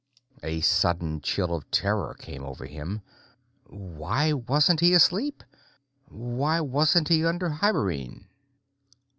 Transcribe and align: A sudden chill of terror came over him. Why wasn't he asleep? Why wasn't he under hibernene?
A 0.41 0.61
sudden 0.61 1.21
chill 1.21 1.53
of 1.53 1.69
terror 1.69 2.15
came 2.17 2.43
over 2.43 2.65
him. 2.65 3.03
Why 3.67 4.33
wasn't 4.33 4.79
he 4.79 4.95
asleep? 4.95 5.43
Why 6.07 6.59
wasn't 6.59 7.09
he 7.09 7.23
under 7.23 7.49
hibernene? 7.49 8.25